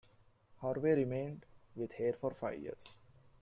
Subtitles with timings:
[0.63, 1.45] Harvey remained
[1.75, 2.97] with "Hair" for five years.